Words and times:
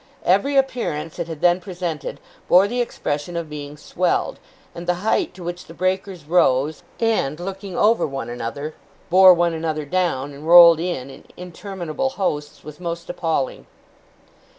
Every 0.25 0.55
appearance 0.55 1.19
it 1.19 1.27
had 1.27 1.41
then 1.41 1.59
presented, 1.59 2.19
bore 2.49 2.67
the 2.67 2.81
expression 2.81 3.37
of 3.37 3.51
being 3.51 3.77
swelled; 3.77 4.39
and 4.73 4.87
the 4.87 4.95
height 5.05 5.35
to 5.35 5.43
which 5.43 5.65
the 5.65 5.75
breakers 5.75 6.25
rose, 6.25 6.81
and, 6.99 7.39
looking 7.39 7.77
over 7.77 8.07
one 8.07 8.27
another, 8.27 8.73
bore 9.11 9.35
one 9.35 9.53
another 9.53 9.85
down, 9.85 10.33
and 10.33 10.47
rolled 10.47 10.79
in, 10.79 11.11
in 11.11 11.25
interminable 11.37 12.09
hosts, 12.09 12.63
was 12.63 12.79
most 12.79 13.11
appalling. 13.11 13.67